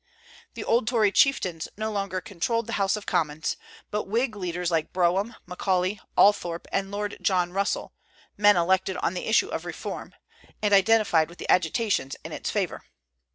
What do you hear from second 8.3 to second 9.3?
men elected on the